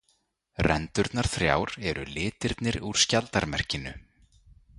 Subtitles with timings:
[0.67, 3.93] Rendurnar þrjár eru litirnir úr skjaldarmerkinu.